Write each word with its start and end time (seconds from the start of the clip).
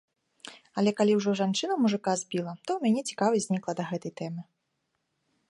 Але 0.81 0.93
калі 1.01 1.13
ўжо 1.17 1.31
жанчына 1.41 1.73
мужыка 1.83 2.11
збіла, 2.23 2.51
то 2.65 2.71
ў 2.79 2.97
мяне 2.97 3.01
цікавасць 3.13 3.47
знікла 3.49 3.73
да 3.83 3.87
гэтай 3.93 4.11
тэмы. 4.25 4.41